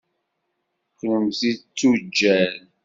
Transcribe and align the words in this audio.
Kennemti 0.99 1.51
d 1.57 1.59
tuǧǧal? 1.77 2.55